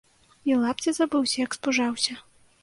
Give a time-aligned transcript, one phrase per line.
[0.51, 2.19] І лапця забыўся, як спужаўся!